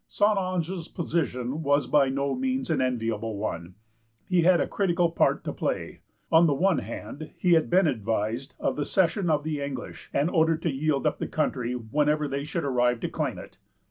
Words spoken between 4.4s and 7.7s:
had a critical part to play. On the one hand, he had